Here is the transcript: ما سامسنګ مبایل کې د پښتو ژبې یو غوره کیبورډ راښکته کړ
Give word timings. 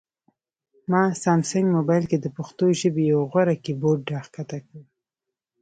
ما 0.91 1.03
سامسنګ 1.23 1.65
مبایل 1.77 2.05
کې 2.11 2.17
د 2.21 2.27
پښتو 2.37 2.65
ژبې 2.79 3.03
یو 3.11 3.21
غوره 3.31 3.55
کیبورډ 3.63 4.01
راښکته 4.13 4.57
کړ 4.65 4.81